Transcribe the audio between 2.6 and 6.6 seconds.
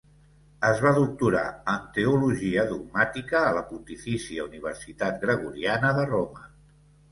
dogmàtica a la Pontifícia Universitat Gregoriana de Roma.